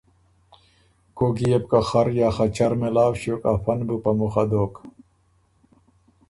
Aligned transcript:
کوک 1.17 1.33
کی 1.37 1.45
يې 1.51 1.57
بو 1.61 1.67
که 1.69 1.79
خر 1.87 2.07
یا 2.19 2.29
خچر 2.35 2.71
مېلاؤ 2.79 3.11
ݭیوک 3.19 3.43
افۀ 3.51 3.73
ن 3.77 3.79
بُو 3.87 3.95
په 4.03 4.11
مُخ 4.19 4.33
دوک، 4.49 4.73